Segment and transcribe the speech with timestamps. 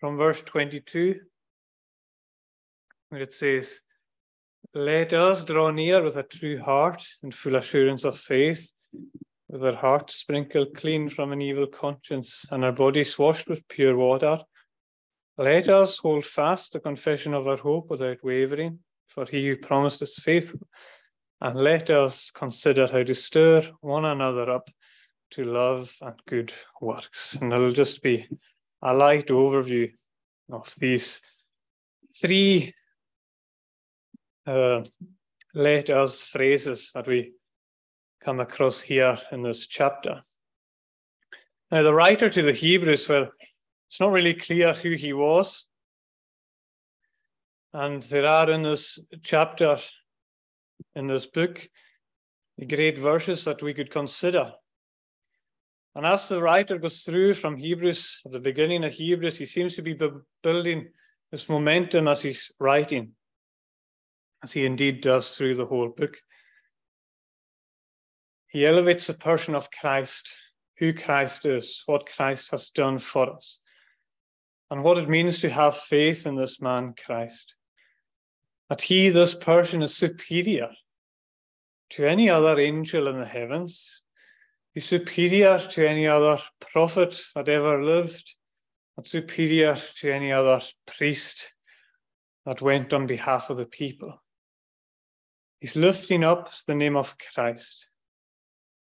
[0.00, 1.20] from verse 22,
[3.08, 3.80] where it says,
[4.74, 8.72] Let us draw near with a true heart and full assurance of faith,
[9.48, 13.96] with our hearts sprinkled clean from an evil conscience and our bodies washed with pure
[13.96, 14.38] water.
[15.36, 20.02] Let us hold fast the confession of our hope without wavering, for he who promised
[20.02, 20.60] is faithful.
[21.40, 24.68] And let us consider how to stir one another up
[25.30, 27.36] to love and good works.
[27.40, 28.26] And it'll just be
[28.82, 29.92] a light overview
[30.50, 31.20] of these
[32.20, 32.74] three
[34.46, 34.82] uh,
[35.54, 37.32] letters, phrases that we
[38.24, 40.22] come across here in this chapter.
[41.70, 43.28] Now, the writer to the Hebrews, well,
[43.88, 45.66] it's not really clear who he was.
[47.72, 49.78] And there are in this chapter,
[50.94, 51.68] in this book,
[52.66, 54.52] great verses that we could consider.
[55.94, 59.74] And as the writer goes through from Hebrews, at the beginning of Hebrews, he seems
[59.76, 59.98] to be
[60.42, 60.88] building
[61.32, 63.12] this momentum as he's writing,
[64.42, 66.18] as he indeed does through the whole book.
[68.48, 70.30] He elevates the person of Christ,
[70.78, 73.58] who Christ is, what Christ has done for us,
[74.70, 77.54] and what it means to have faith in this man, Christ.
[78.68, 80.70] That he, this person, is superior
[81.90, 84.02] to any other angel in the heavens,
[84.74, 88.34] He's superior to any other prophet that ever lived,
[88.96, 91.52] and superior to any other priest
[92.44, 94.22] that went on behalf of the people.
[95.60, 97.88] He's lifting up the name of Christ.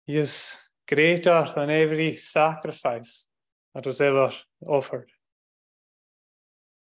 [0.06, 0.56] He is
[0.88, 3.26] greater than every sacrifice
[3.74, 4.32] that was ever
[4.66, 5.10] offered.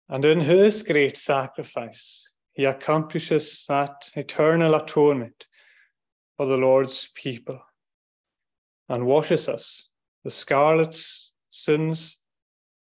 [0.09, 5.47] And in his great sacrifice, he accomplishes that eternal atonement
[6.37, 7.61] for the Lord's people
[8.89, 9.89] and washes us,
[10.25, 10.97] the scarlet
[11.49, 12.21] sins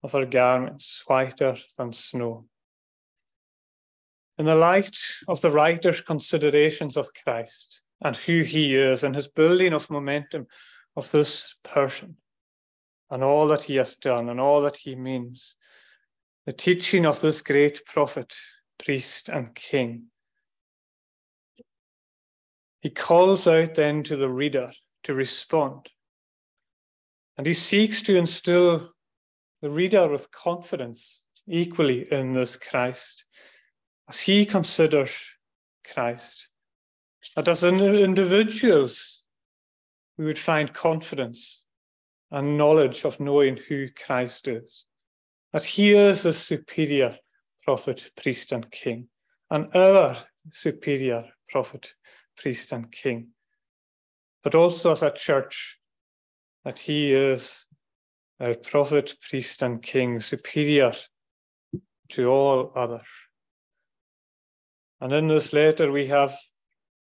[0.02, 2.46] of our garments whiter than snow.
[4.38, 4.96] In the light
[5.28, 10.46] of the writer's considerations of Christ and who he is and his building of momentum
[10.96, 12.16] of this person
[13.10, 15.54] and all that he has done and all that he means,
[16.46, 18.34] the teaching of this great prophet,
[18.84, 20.06] priest, and king,
[22.80, 24.72] he calls out then to the reader
[25.04, 25.88] to respond.
[27.36, 28.92] And he seeks to instill
[29.62, 33.24] the reader with confidence equally in this Christ
[34.08, 35.10] as he considers
[35.92, 36.48] Christ.
[37.36, 39.22] That as individuals,
[40.18, 41.64] we would find confidence
[42.30, 44.84] and knowledge of knowing who Christ is.
[45.52, 47.16] That he is a superior
[47.62, 49.08] prophet, priest, and king,
[49.50, 50.16] and our
[50.52, 51.94] superior prophet,
[52.36, 53.33] priest, and king
[54.44, 55.78] but also as a church,
[56.64, 57.66] that he is
[58.38, 60.92] a prophet, priest, and king, superior
[62.10, 63.06] to all others.
[65.00, 66.36] And in this letter, we have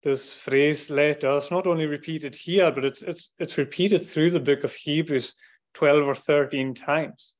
[0.02, 1.36] this phrase letter.
[1.36, 5.34] It's not only repeated here, but it's, it's, it's repeated through the book of Hebrews
[5.74, 7.34] 12 or 13 times.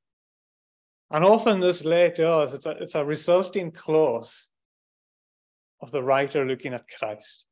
[1.11, 4.49] And often this letter, it's a, it's a resulting clause
[5.81, 7.45] of the writer looking at Christ.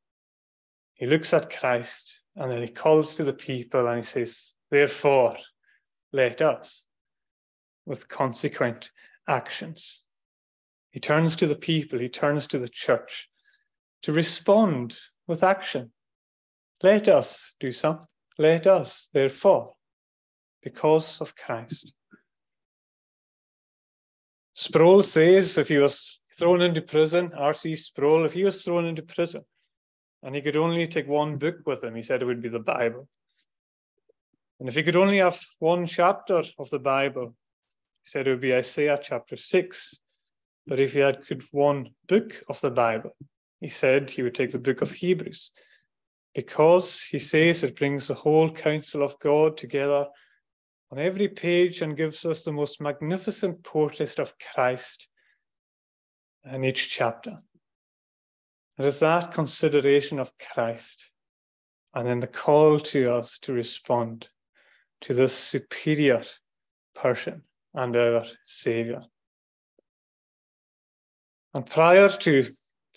[0.94, 5.36] He looks at Christ and then he calls to the people and he says, Therefore,
[6.12, 6.84] let us,
[7.84, 8.90] with consequent
[9.28, 10.02] actions.
[10.90, 13.28] He turns to the people, he turns to the church
[14.02, 15.92] to respond with action.
[16.82, 18.08] Let us do something.
[18.38, 19.74] Let us, therefore,
[20.62, 21.92] because of Christ.
[24.54, 27.74] Sproul says if he was thrown into prison, R.C.
[27.76, 29.42] Sproul, if he was thrown into prison,
[30.22, 31.94] and he could only take one book with him.
[31.94, 33.08] He said it would be the Bible.
[34.60, 37.34] And if he could only have one chapter of the Bible,
[38.04, 39.98] he said it would be Isaiah chapter 6.
[40.66, 43.16] But if he had could one book of the Bible,
[43.60, 45.50] he said he would take the book of Hebrews.
[46.34, 50.06] Because he says it brings the whole counsel of God together
[50.92, 55.08] on every page and gives us the most magnificent portrait of Christ
[56.44, 57.38] in each chapter.
[58.82, 61.08] It is that consideration of Christ
[61.94, 64.28] and then the call to us to respond
[65.02, 66.22] to this superior
[66.92, 67.42] person
[67.74, 69.02] and our Savior.
[71.54, 72.52] And prior to the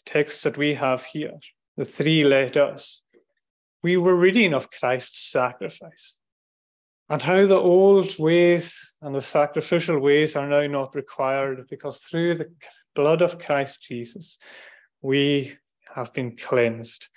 [0.07, 1.33] text that we have here,
[1.77, 3.03] the three letters,
[3.83, 6.15] we were reading of Christ's sacrifice
[7.09, 12.33] and how the old ways and the sacrificial ways are now not required because through
[12.33, 12.51] the
[12.95, 14.39] blood of Christ Jesus,
[15.03, 15.55] we
[15.95, 17.07] have been cleansed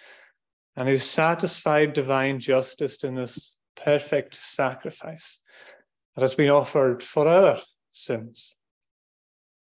[0.76, 5.40] and is satisfied divine justice in this perfect sacrifice
[6.14, 7.60] that has been offered for our
[7.90, 8.54] sins.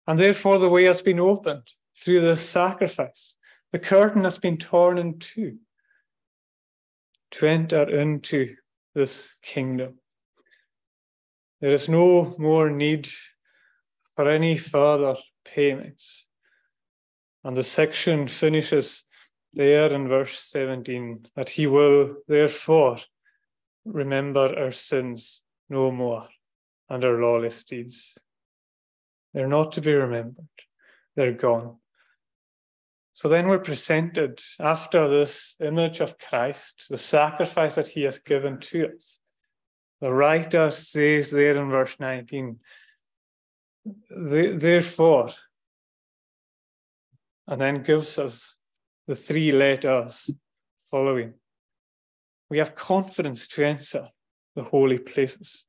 [0.07, 3.37] And therefore, the way has been opened through this sacrifice.
[3.73, 5.59] The curtain has been torn in two
[7.33, 8.57] to enter into
[8.95, 9.99] this kingdom.
[11.61, 13.09] There is no more need
[14.17, 16.27] for any further payments.
[17.45, 19.05] And the section finishes
[19.55, 22.99] there in verse 17 that he will therefore
[23.85, 26.29] remember our sins no more
[26.89, 28.19] and our lawless deeds.
[29.33, 30.49] They're not to be remembered,
[31.17, 31.77] they're gone.
[33.13, 38.59] So then we're presented after this image of Christ, the sacrifice that he has given
[38.61, 39.19] to us.
[40.01, 42.59] The writer says there in verse 19,
[44.11, 45.31] therefore,
[47.51, 48.57] and then gives us
[49.09, 50.31] the three letters
[50.91, 51.35] following.
[52.49, 54.09] We have confidence to enter
[54.55, 55.67] the holy places.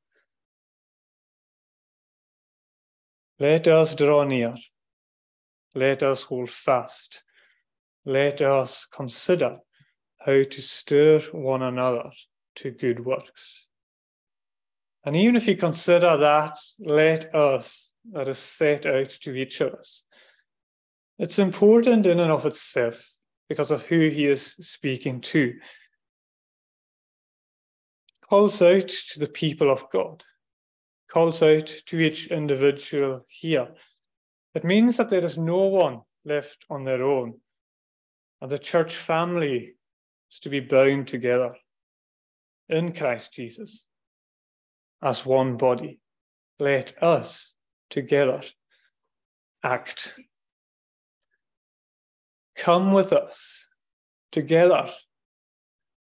[3.40, 4.54] Let us draw near.
[5.74, 7.24] Let us hold fast.
[8.04, 9.58] Let us consider
[10.24, 12.10] how to stir one another
[12.56, 13.66] to good works.
[15.04, 19.74] And even if you consider that, let us, that is set out to each of
[19.74, 20.04] us,
[21.18, 23.12] it's important in and of itself
[23.48, 25.54] because of who he is speaking to.
[28.28, 30.24] Calls out to the people of God,
[31.10, 33.68] calls out to each individual here.
[34.54, 37.34] It means that there is no one left on their own,
[38.40, 39.74] and the church family
[40.30, 41.54] is to be bound together
[42.68, 43.84] in Christ Jesus
[45.02, 46.00] as one body.
[46.58, 47.54] Let us
[47.90, 48.42] together
[49.62, 50.14] act
[52.62, 53.66] come with us
[54.30, 54.88] together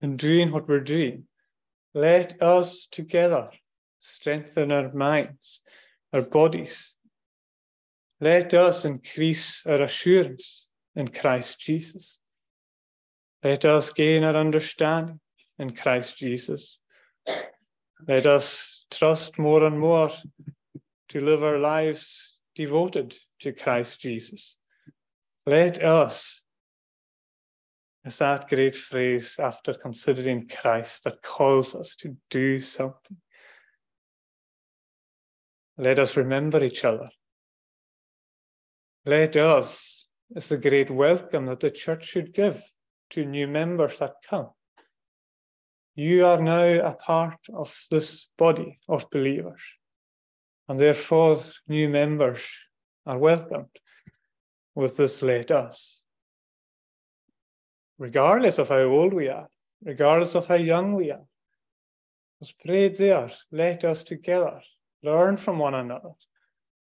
[0.01, 1.25] in doing what we're doing.
[1.93, 3.49] Let us together
[3.99, 5.61] strengthen our minds,
[6.13, 6.95] our bodies.
[8.21, 12.21] Let us increase our assurance in Christ Jesus.
[13.43, 15.19] Let us gain our understanding
[15.59, 16.79] in Christ Jesus.
[18.07, 20.11] Let us trust more and more
[21.09, 24.55] to live our lives devoted to Christ Jesus.
[25.45, 26.44] Let us,
[28.05, 33.17] is that great phrase after considering Christ that calls us to do something.
[35.77, 37.09] Let us remember each other.
[39.05, 42.61] Let us is the great welcome that the church should give
[43.11, 44.49] to new members that come.
[45.95, 49.61] You are now a part of this body of believers,
[50.67, 51.37] and therefore
[51.67, 52.45] new members
[53.05, 53.79] are welcomed
[54.73, 56.04] with this let us.
[57.97, 59.47] Regardless of how old we are,
[59.83, 61.25] regardless of how young we are,
[62.41, 64.61] as prayed there, let us together
[65.03, 66.09] learn from one another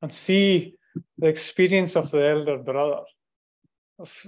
[0.03, 0.75] and see
[1.17, 3.03] the experience of the elder brother,
[3.99, 4.27] of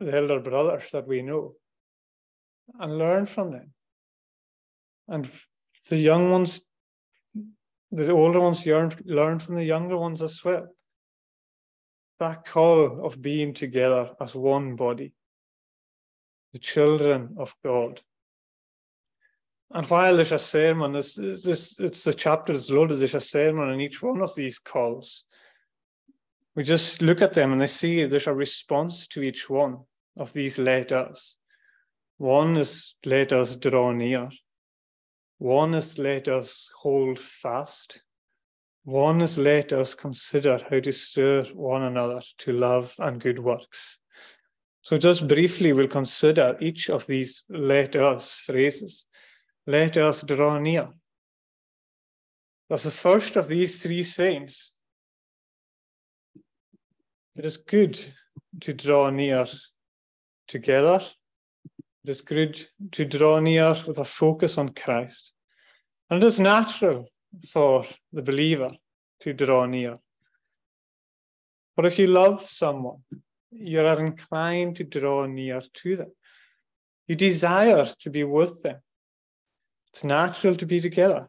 [0.00, 1.54] the elder brothers that we know,
[2.78, 3.72] and learn from them.
[5.08, 5.30] And
[5.88, 6.60] the young ones,
[7.90, 10.68] the older ones learn from the younger ones as well
[12.18, 15.12] that call of being together as one body,
[16.52, 18.00] the children of God.
[19.74, 23.70] And while there's a sermon, this, this, it's the chapter is loaded, there's a sermon
[23.70, 25.24] in each one of these calls.
[26.54, 29.78] We just look at them and I see there's a response to each one
[30.18, 31.36] of these letters.
[32.18, 34.28] One is let us draw near.
[35.38, 38.02] One is let us hold fast.
[38.84, 43.98] One is let us consider how to stir one another to love and good works.
[44.82, 49.06] So, just briefly, we'll consider each of these let us phrases.
[49.64, 50.88] Let us draw near.
[52.68, 54.74] That's the first of these three sayings.
[57.36, 57.98] It is good
[58.60, 59.46] to draw near
[60.48, 61.00] together.
[62.04, 65.32] It is good to draw near with a focus on Christ.
[66.10, 67.06] And it is natural
[67.48, 68.72] for the believer
[69.20, 69.98] to draw near.
[71.76, 73.02] But if you love someone,
[73.54, 76.12] you are inclined to draw near to them.
[77.06, 78.76] You desire to be with them.
[79.88, 81.28] It's natural to be together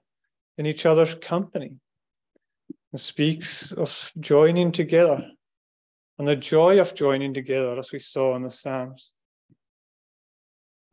[0.57, 1.77] in each other's company.
[2.93, 5.25] It speaks of joining together
[6.17, 9.09] and the joy of joining together, as we saw in the Psalms.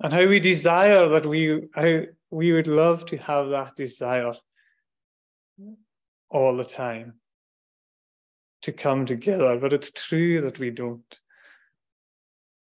[0.00, 4.32] And how we desire that we, how we would love to have that desire
[6.30, 7.19] all the time
[8.62, 11.18] to come together, but it's true that we don't.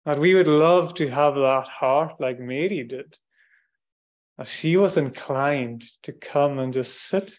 [0.07, 3.17] That we would love to have that heart like Mary did.
[4.39, 7.39] That she was inclined to come and just sit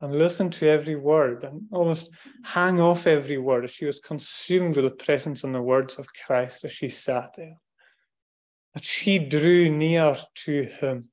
[0.00, 2.10] and listen to every word and almost
[2.44, 6.06] hang off every word as she was consumed with the presence and the words of
[6.26, 7.56] Christ as she sat there.
[8.74, 11.08] That she drew near to him.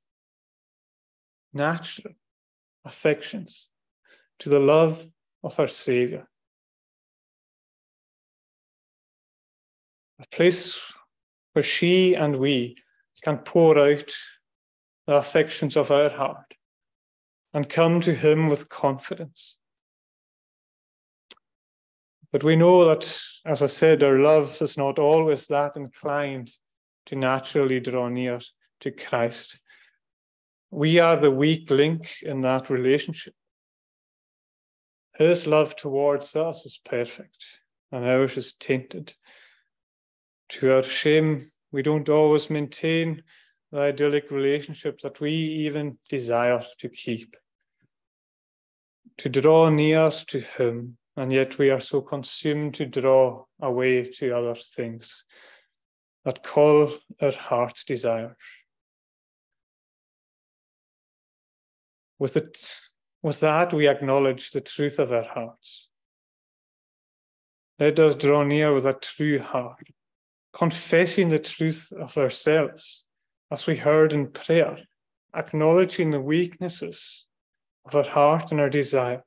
[1.53, 2.13] Natural
[2.85, 3.69] affections
[4.39, 5.05] to the love
[5.43, 6.27] of her Saviour.
[10.21, 10.79] A place
[11.53, 12.77] where she and we
[13.23, 14.13] can pour out
[15.07, 16.55] the affections of our heart
[17.53, 19.57] and come to Him with confidence.
[22.31, 26.53] But we know that, as I said, our love is not always that inclined
[27.07, 28.39] to naturally draw near
[28.81, 29.59] to Christ.
[30.69, 33.33] We are the weak link in that relationship.
[35.17, 37.43] His love towards us is perfect,
[37.91, 39.13] and ours is tainted.
[40.51, 43.23] To our shame, we don't always maintain
[43.71, 47.35] the idyllic relationship that we even desire to keep.
[49.19, 54.37] To draw near to Him, and yet we are so consumed to draw away to
[54.37, 55.23] other things
[56.25, 56.91] that call
[57.21, 58.35] our heart's desires.
[62.19, 62.79] With it,
[63.23, 65.87] with that, we acknowledge the truth of our hearts.
[67.79, 69.87] Let us draw near with a true heart,
[70.53, 73.05] confessing the truth of ourselves,
[73.51, 74.77] as we heard in prayer,
[75.35, 77.25] acknowledging the weaknesses
[77.85, 79.23] of our heart and our desire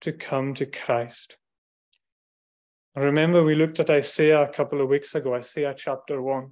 [0.00, 1.36] to come to Christ.
[2.94, 6.50] And remember, we looked at Isaiah a couple of weeks ago, Isaiah chapter 1,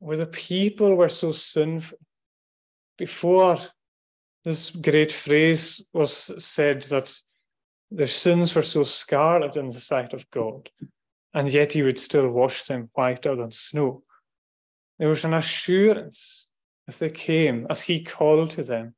[0.00, 1.98] where the people were so sinful.
[2.98, 3.60] Before
[4.44, 7.14] this great phrase was said that
[7.90, 10.70] their sins were so scarlet in the sight of God,
[11.36, 14.02] and yet he would still wash them whiter than snow.
[14.98, 16.48] There was an assurance
[16.88, 18.94] if they came, as he called to them,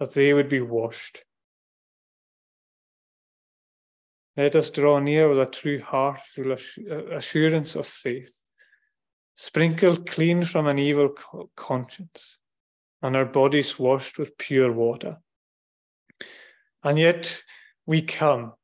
[0.00, 1.24] that they would be washed.
[4.34, 8.32] Let us draw near with a true heart full uh, assurance of faith,
[9.34, 11.10] sprinkled clean from an evil
[11.54, 12.38] conscience
[13.02, 15.18] and our bodies washed with pure water.
[16.82, 17.42] And yet
[17.84, 18.54] we come.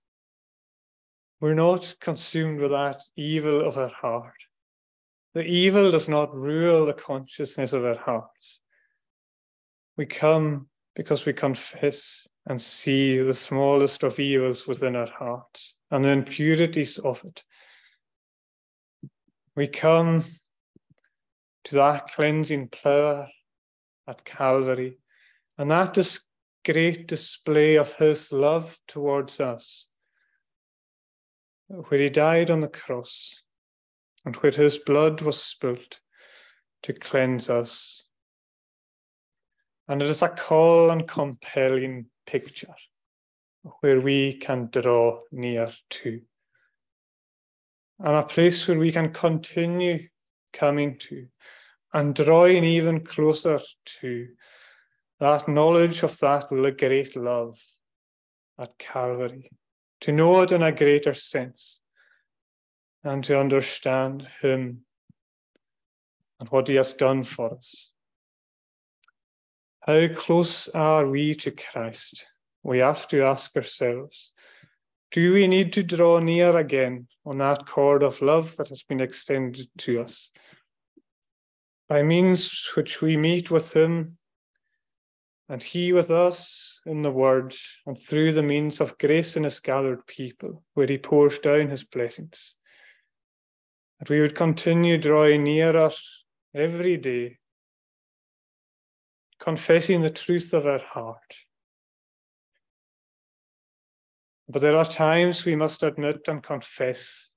[1.40, 4.34] We're not consumed with that evil of our heart.
[5.32, 8.60] The evil does not rule the consciousness of our hearts.
[9.96, 16.04] We come because we confess and see the smallest of evils within our hearts and
[16.04, 17.44] the impurities of it.
[19.54, 20.24] We come
[21.64, 23.28] to that cleansing power
[24.06, 24.98] at Calvary.
[25.58, 26.20] And that is
[26.64, 29.86] great display of his love towards us,
[31.70, 33.42] where he died on the cross
[34.24, 36.00] and where his blood was spilt
[36.82, 38.02] to cleanse us.
[39.88, 42.74] And it is a call and compelling picture
[43.80, 46.20] where we can draw near to.
[48.00, 50.08] And a place where we can continue
[50.52, 51.26] coming to
[51.92, 53.60] and drawing even closer
[54.00, 54.28] to
[55.20, 56.48] that knowledge of that
[56.78, 57.60] great love
[58.58, 59.50] at Calvary,
[60.00, 61.80] to know it in a greater sense,
[63.04, 64.84] and to understand Him
[66.38, 67.90] and what He has done for us.
[69.80, 72.26] How close are we to Christ?
[72.62, 74.32] We have to ask ourselves
[75.12, 79.00] do we need to draw near again on that cord of love that has been
[79.00, 80.30] extended to us?
[81.90, 84.16] by means which we meet with him
[85.50, 87.52] and he with us in the word
[87.84, 91.82] and through the means of grace in his gathered people, where he pours down his
[91.82, 92.54] blessings.
[93.98, 95.90] That we would continue drawing near nearer
[96.54, 97.38] every day,
[99.40, 101.34] confessing the truth of our heart.
[104.48, 107.28] But there are times we must admit and confess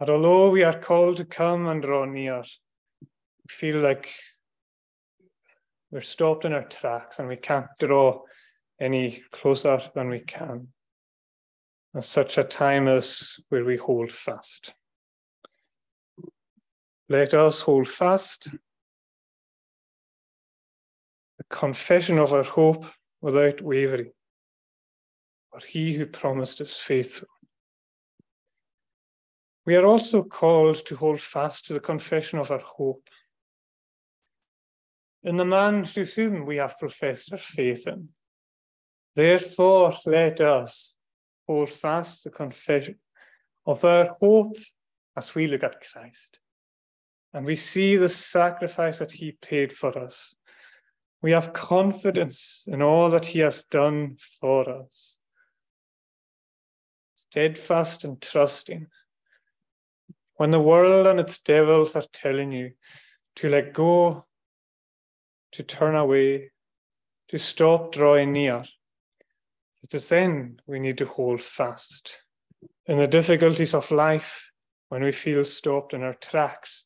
[0.00, 2.42] that although we are called to come and draw near,
[3.02, 4.10] we feel like
[5.92, 8.22] we're stopped in our tracks and we can't draw
[8.80, 10.68] any closer than we can.
[11.92, 14.72] And such a time as where we hold fast.
[17.10, 18.48] Let us hold fast
[21.36, 22.86] the confession of our hope
[23.20, 24.12] without wavering.
[25.50, 27.28] For he who promised is faithful.
[29.66, 33.06] We are also called to hold fast to the confession of our hope
[35.24, 38.08] in the man to whom we have professed our faith in.
[39.14, 40.96] Therefore, let us
[41.46, 42.96] hold fast the confession
[43.66, 44.56] of our hope
[45.16, 46.40] as we look at Christ
[47.34, 50.34] and we see the sacrifice that he paid for us,
[51.22, 55.18] We have confidence in all that He has done for us.
[57.14, 58.88] Steadfast and trusting.
[60.34, 62.72] When the world and its devils are telling you
[63.36, 64.24] to let go,
[65.52, 66.50] to turn away,
[67.28, 68.64] to stop drawing near,
[69.82, 72.18] it is then we need to hold fast.
[72.86, 74.50] In the difficulties of life,
[74.88, 76.84] when we feel stopped in our tracks,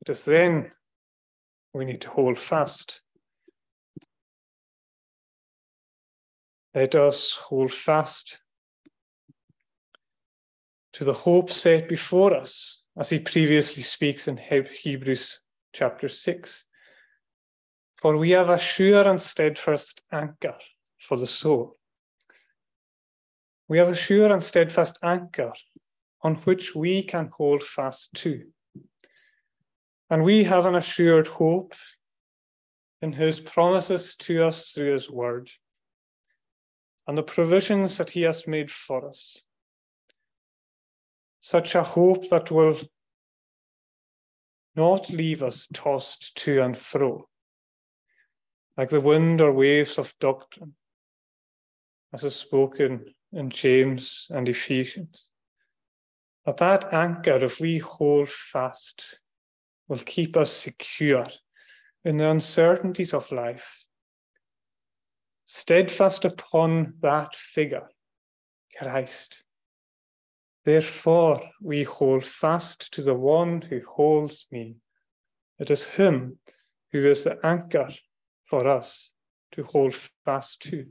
[0.00, 0.72] it is then
[1.72, 3.00] we need to hold fast.
[6.74, 8.38] Let us hold fast
[10.94, 15.40] to the hope set before us, as he previously speaks in Hebrews
[15.72, 16.64] chapter 6.
[18.00, 20.56] For we have a sure and steadfast anchor
[20.98, 21.76] for the soul.
[23.68, 25.52] We have a sure and steadfast anchor
[26.22, 28.46] on which we can hold fast to.
[30.08, 31.74] And we have an assured hope
[33.02, 35.50] in his promises to us through his word
[37.06, 39.42] and the provisions that he has made for us.
[41.42, 42.80] Such a hope that will
[44.74, 47.29] not leave us tossed to and fro
[48.80, 50.72] like the wind or waves of doctrine,
[52.14, 55.26] as is spoken in James and Ephesians.
[56.46, 59.20] But that anchor, if we hold fast,
[59.86, 61.26] will keep us secure
[62.06, 63.84] in the uncertainties of life.
[65.44, 67.86] Steadfast upon that figure,
[68.78, 69.44] Christ.
[70.64, 74.76] Therefore, we hold fast to the one who holds me.
[75.58, 76.38] It is him
[76.92, 77.90] who is the anchor
[78.50, 79.12] for us
[79.52, 80.86] to hold fast to.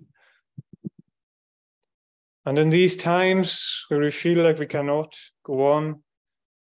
[2.45, 6.01] And in these times where we feel like we cannot go on,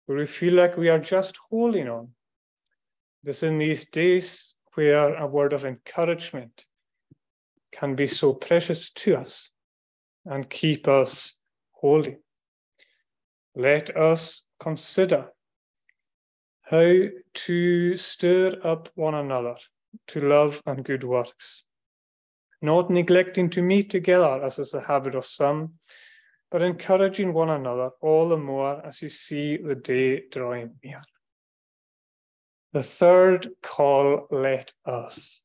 [0.07, 2.09] where we feel like we are just holding on,
[3.25, 6.65] it is in these days where a word of encouragement
[7.73, 9.51] can be so precious to us
[10.27, 11.35] and keep us
[11.71, 12.19] holding.
[13.55, 15.29] Let us consider
[16.63, 16.93] how
[17.35, 19.57] to stir up one another
[20.07, 21.65] to love and good works
[22.61, 25.75] not neglecting to meet together, as is the habit of some,
[26.51, 31.03] but encouraging one another all the more as you see the day drawing near.
[32.73, 35.41] The third call, let us.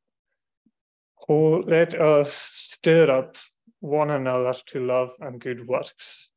[1.29, 3.37] Oh, let us stir up
[3.79, 6.29] one another to love and good works.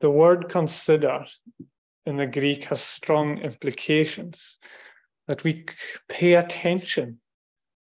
[0.00, 1.26] The word consider
[2.06, 4.58] in the Greek has strong implications
[5.26, 5.64] that we
[6.08, 7.18] pay attention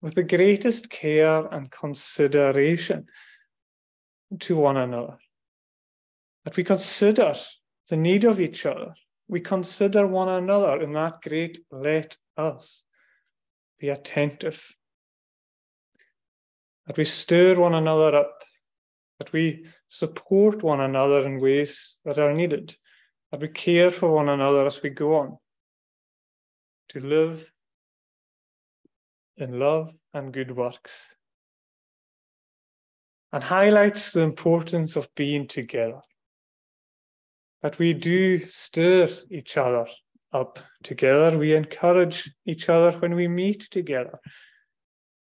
[0.03, 3.07] with the greatest care and consideration
[4.39, 5.19] to one another.
[6.45, 7.35] That we consider
[7.89, 8.95] the need of each other.
[9.29, 12.85] We consider one another in that great let us
[13.79, 14.75] be attentive.
[16.87, 18.43] That we stir one another up.
[19.19, 22.77] That we support one another in ways that are needed.
[23.31, 25.39] That we care for one another as we go on
[26.89, 27.53] to live
[29.37, 31.15] in love and good works
[33.33, 36.01] and highlights the importance of being together.
[37.63, 39.87] That we do stir each other
[40.33, 44.19] up together, we encourage each other when we meet together.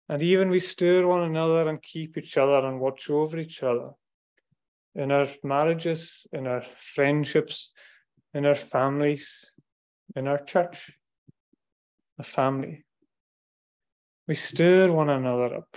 [0.09, 3.91] And even we stir one another and keep each other and watch over each other
[4.97, 7.73] in our marriages, in our friendships,
[8.35, 9.53] in our families,
[10.15, 10.93] in our church
[12.19, 12.85] a family.
[14.27, 15.77] We stir one another up.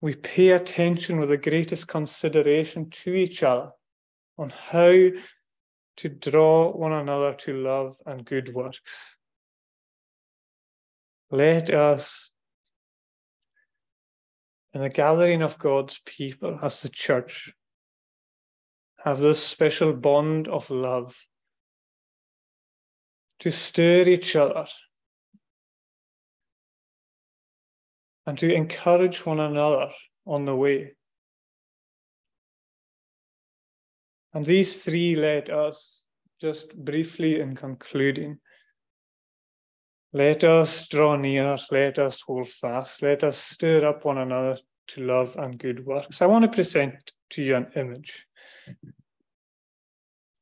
[0.00, 3.70] We pay attention with the greatest consideration to each other
[4.38, 4.92] on how
[5.96, 9.16] to draw one another to love and good works.
[11.30, 12.32] Let us,
[14.72, 17.52] in the gathering of God's people as the church,
[19.04, 21.16] have this special bond of love
[23.40, 24.66] to stir each other
[28.26, 29.90] and to encourage one another
[30.26, 30.92] on the way.
[34.34, 36.04] And these three let us,
[36.40, 38.38] just briefly in concluding,
[40.12, 44.58] let us draw near, let us hold fast, let us stir up one another
[44.88, 46.20] to love and good works.
[46.20, 48.26] I want to present to you an image.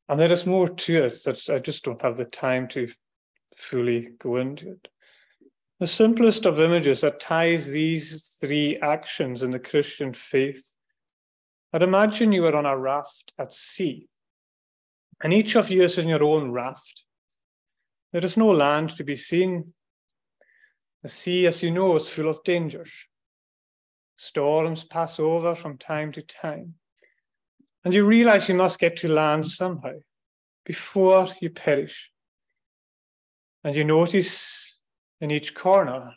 [0.08, 2.88] And there is more to it that I just don't have the time to
[3.56, 4.88] fully go into it.
[5.80, 10.62] The simplest of images that ties these three actions in the Christian faith.
[11.72, 14.08] I'd imagine you are on a raft at sea,
[15.22, 17.04] and each of you is in your own raft.
[18.12, 19.74] There is no land to be seen.
[21.02, 22.90] The sea, as you know, is full of dangers.
[24.16, 26.74] Storms pass over from time to time.
[27.84, 29.94] And you realize you must get to land somehow
[30.64, 32.10] before you perish.
[33.64, 34.78] And you notice
[35.20, 36.14] in each corner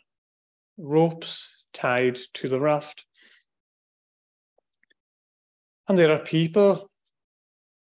[0.78, 3.04] ropes tied to the raft.
[5.88, 6.90] And there are people,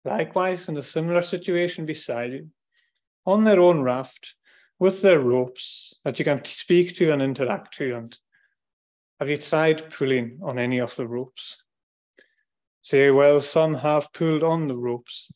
[0.06, 2.50] likewise, in a similar situation beside you,
[3.26, 4.36] on their own raft,
[4.80, 7.96] with their ropes that you can speak to and interact to.
[7.96, 8.18] And
[9.20, 11.58] have you tried pulling on any of the ropes?
[12.88, 15.30] Say, well, some have pulled on the ropes.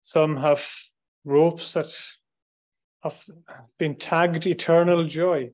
[0.00, 0.66] Some have
[1.22, 1.94] ropes that
[3.02, 3.22] have
[3.78, 5.50] been tagged eternal joy,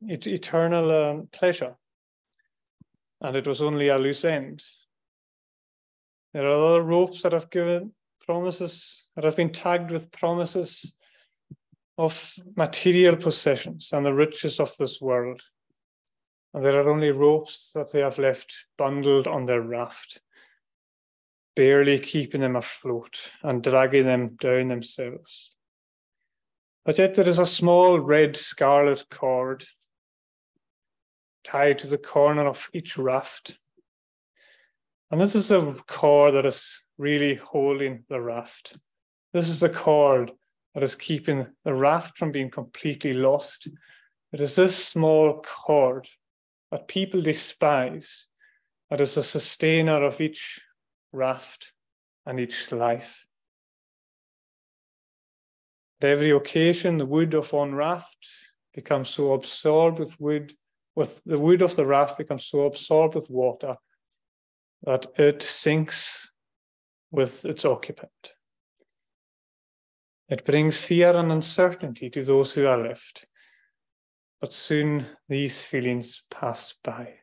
[0.00, 1.76] eternal um, pleasure
[3.20, 4.62] and it was only a loose end.
[6.32, 7.92] There are other ropes that have given
[8.24, 10.96] promises, that have been tagged with promises
[11.98, 15.42] of material possessions and the riches of this world.
[16.54, 20.20] And there are only ropes that they have left bundled on their raft,
[21.56, 25.56] barely keeping them afloat and dragging them down themselves.
[26.84, 29.64] But yet there is a small red scarlet cord
[31.44, 33.58] tied to the corner of each raft.
[35.10, 38.76] And this is a cord that is really holding the raft.
[39.32, 40.32] This is the cord
[40.74, 43.68] that is keeping the raft from being completely lost.
[44.32, 46.08] It is this small cord
[46.72, 48.28] that people despise
[48.90, 50.58] that is the sustainer of each
[51.12, 51.72] raft
[52.24, 53.26] and each life.
[56.00, 58.26] At every occasion, the wood of one raft
[58.74, 60.54] becomes so absorbed with wood
[60.94, 63.76] with the wood of the raft becomes so absorbed with water
[64.82, 66.30] that it sinks
[67.10, 68.32] with its occupant.
[70.28, 73.24] It brings fear and uncertainty to those who are left,
[74.42, 77.14] but soon these feelings pass by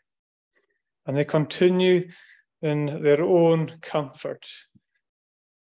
[1.06, 2.10] and they continue
[2.62, 4.48] in their own comfort,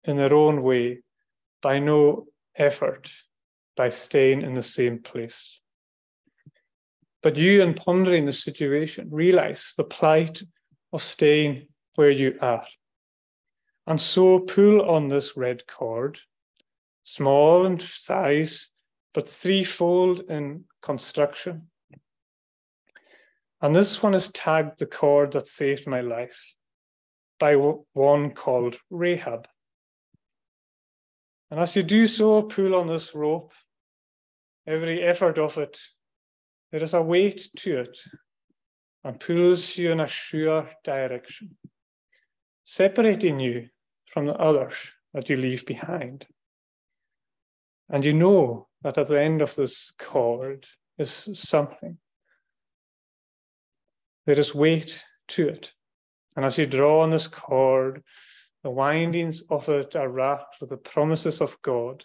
[0.05, 1.03] in their own way,
[1.63, 2.27] by no
[2.57, 3.11] effort,
[3.75, 5.61] by staying in the same place.
[7.23, 10.43] But you, in pondering the situation, realize the plight
[10.93, 12.67] of staying where you are.
[13.87, 16.19] And so pull on this red cord,
[17.03, 18.71] small in size,
[19.15, 21.69] but threefold in construction.
[23.61, 26.39] And this one is tagged the cord that saved my life
[27.39, 29.49] by one called Rahab.
[31.51, 33.53] And as you do so, pull on this rope,
[34.67, 35.79] every effort of it
[36.71, 37.99] there is a weight to it
[39.03, 41.57] and pulls you in a sure direction,
[42.65, 43.69] separating you
[44.07, 44.75] from the others
[45.15, 46.27] that you leave behind.
[47.89, 50.67] And you know that at the end of this cord
[50.99, 51.99] is something.
[54.27, 55.73] There is weight to it.
[56.37, 58.03] And as you draw on this cord,
[58.63, 62.05] the windings of it are wrapped with the promises of God.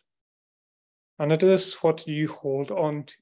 [1.20, 3.14] And it is what you hold on to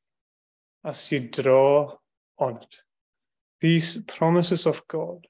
[0.86, 1.96] as you draw
[2.38, 2.76] on it.
[3.62, 5.28] These promises of God.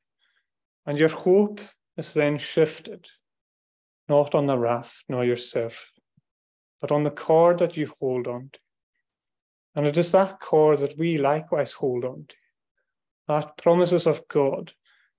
[0.85, 1.61] And your hope
[1.97, 3.07] is then shifted,
[4.09, 5.91] not on the raft nor yourself,
[6.83, 8.59] but on the cord that you hold on to.
[9.73, 12.35] And it is that cord that we likewise hold on to.
[13.29, 14.73] That promises of God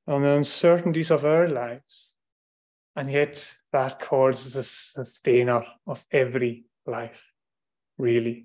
[0.06, 2.16] on the uncertainties of our lives.
[2.94, 7.24] And yet that cord is a sustainer of every life,
[7.96, 8.44] really.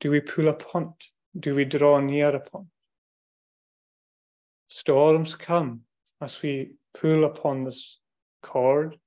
[0.00, 1.04] Do we pull upon it?
[1.38, 2.68] Do we draw near upon it?
[4.68, 5.82] Storms come
[6.18, 7.98] as we pull upon this
[8.42, 8.98] cord.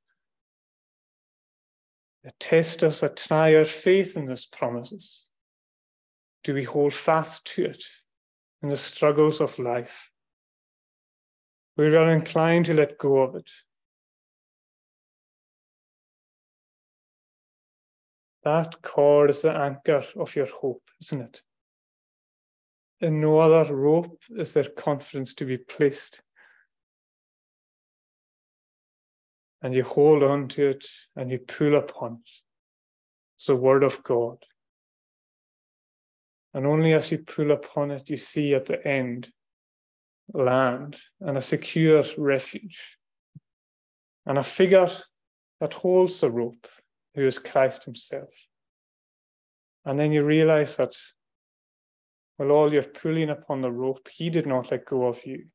[2.39, 5.25] Test us, they try our faith in these promises.
[6.43, 7.83] Do we hold fast to it
[8.63, 10.09] in the struggles of life?
[11.77, 13.49] We are inclined to let go of it
[18.45, 21.41] That cord is the anchor of your hope, isn't it?
[23.01, 26.21] In no other rope is there confidence to be placed.
[29.65, 32.31] And you hold on to it and you pull upon it.
[33.35, 34.45] It's the word of God.
[36.53, 39.31] And only as you pull upon it, you see at the end
[40.31, 42.99] land and a secure refuge
[44.27, 44.91] and a figure
[45.59, 46.67] that holds the rope
[47.15, 48.29] who is Christ Himself.
[49.83, 50.95] And then you realize that,
[52.37, 55.47] well, all you're pulling upon the rope, He did not let go of you.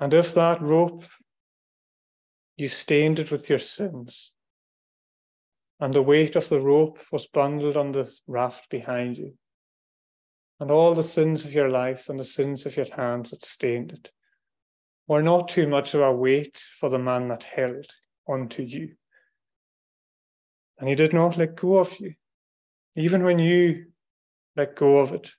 [0.00, 1.04] And if that rope
[2.58, 4.34] You stained it with your sins.
[5.78, 9.34] And the weight of the rope was bundled on the raft behind you.
[10.58, 13.92] And all the sins of your life and the sins of your hands that stained
[13.92, 14.10] it
[15.06, 17.86] were not too much of a weight for the man that held
[18.26, 18.96] onto you.
[20.80, 22.14] And he did not let go of you,
[22.96, 23.86] even when you
[24.56, 25.30] let go of it.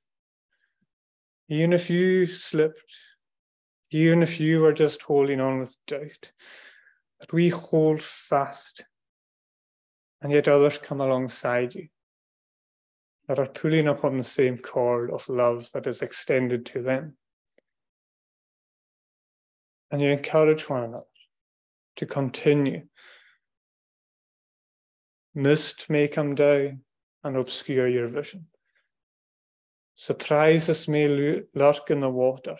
[1.49, 2.95] Even if you slipped,
[3.91, 6.31] even if you are just holding on with doubt,
[7.19, 8.85] that we hold fast,
[10.21, 11.87] and yet others come alongside you
[13.27, 17.15] that are pulling up on the same cord of love that is extended to them.
[19.91, 21.05] And you encourage one another
[21.97, 22.83] to continue.
[25.35, 26.81] Mist may come down
[27.23, 28.47] and obscure your vision.
[29.95, 31.07] Surprises may
[31.53, 32.57] lurk in the water.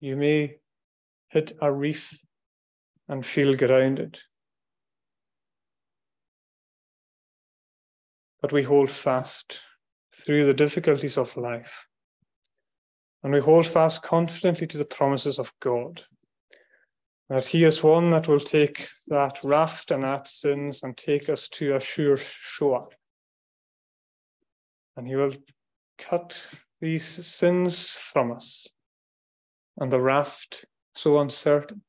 [0.00, 0.56] You may
[1.28, 2.18] hit a reef
[3.06, 4.18] and feel grounded.
[8.40, 9.60] But we hold fast
[10.14, 11.86] through the difficulties of life.
[13.22, 16.02] And we hold fast confidently to the promises of God.
[17.28, 21.46] That He is one that will take that raft and that sins and take us
[21.48, 22.88] to a sure shore.
[24.96, 25.34] And He will
[25.98, 26.36] cut
[26.80, 28.66] these sins from us
[29.80, 31.82] and the raft so uncertain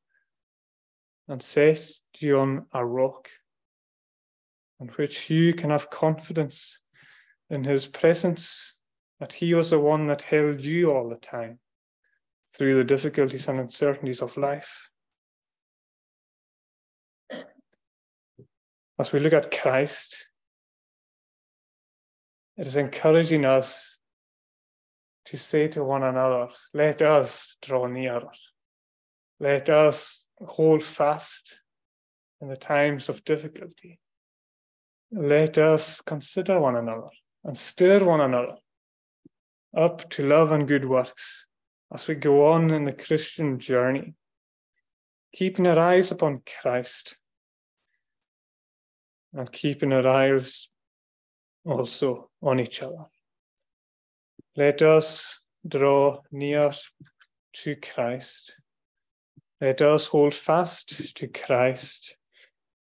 [1.27, 1.81] and set
[2.19, 3.29] you on a rock
[4.79, 6.79] on which you can have confidence
[7.49, 8.77] in his presence
[9.19, 11.59] that he was the one that held you all the time
[12.57, 14.89] through the difficulties and uncertainties of life.
[18.99, 20.27] As we look at Christ,
[22.57, 23.99] it is encouraging us
[25.25, 28.21] to say to one another, let us draw near.
[29.39, 31.59] Let us hold fast
[32.41, 33.99] in the times of difficulty.
[35.11, 37.09] Let us consider one another
[37.43, 38.55] and stir one another
[39.75, 41.47] up to love and good works
[41.93, 44.13] as we go on in the Christian journey,
[45.33, 47.17] keeping our eyes upon Christ
[49.33, 50.69] and keeping our eyes
[51.65, 53.05] also on each other.
[54.57, 56.73] Let us draw near
[57.53, 58.53] to Christ.
[59.61, 62.17] Let us hold fast to Christ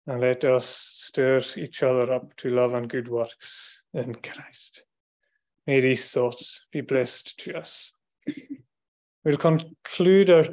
[0.07, 4.83] and let us stir each other up to love and good works in Christ.
[5.67, 7.93] May these thoughts be blessed to us.
[9.25, 10.43] We'll conclude our